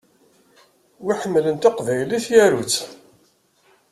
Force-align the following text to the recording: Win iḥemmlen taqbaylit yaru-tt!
Win 1.03 1.13
iḥemmlen 1.15 1.57
taqbaylit 1.57 2.25
yaru-tt! 2.35 2.75